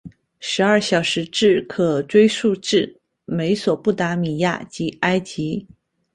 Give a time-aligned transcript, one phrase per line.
[0.39, 5.67] 十二小时制可追溯至美索不达米亚及埃及。